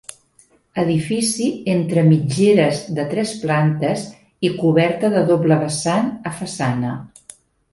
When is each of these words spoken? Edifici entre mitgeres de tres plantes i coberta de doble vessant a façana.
Edifici 0.83 1.49
entre 1.73 2.05
mitgeres 2.07 2.81
de 2.99 3.05
tres 3.11 3.33
plantes 3.43 4.07
i 4.49 4.51
coberta 4.63 5.13
de 5.17 5.23
doble 5.29 5.59
vessant 5.67 6.11
a 6.33 6.33
façana. 6.41 6.97